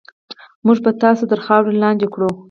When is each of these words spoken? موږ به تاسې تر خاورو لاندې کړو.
موږ 0.65 0.77
به 0.85 0.91
تاسې 1.01 1.23
تر 1.31 1.39
خاورو 1.45 1.79
لاندې 1.83 2.07
کړو. 2.13 2.29